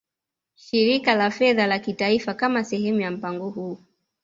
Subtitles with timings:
[0.55, 3.77] Shirika la Fedha la Kimataifa Kama sehemu ya mpango huu